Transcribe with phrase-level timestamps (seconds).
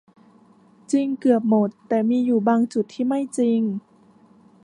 [0.91, 3.61] จริงเกือบหมดแต่มีอยู่บางจุดที่ไม่จริง